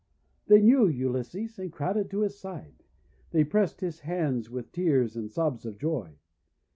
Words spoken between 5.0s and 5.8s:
and sobs of